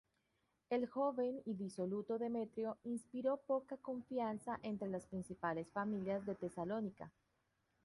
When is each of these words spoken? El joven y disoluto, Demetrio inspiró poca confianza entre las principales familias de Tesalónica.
El 0.71 0.87
joven 0.87 1.43
y 1.45 1.53
disoluto, 1.53 2.17
Demetrio 2.17 2.79
inspiró 2.85 3.37
poca 3.37 3.77
confianza 3.77 4.59
entre 4.63 4.87
las 4.89 5.05
principales 5.05 5.67
familias 5.73 6.25
de 6.25 6.33
Tesalónica. 6.33 7.11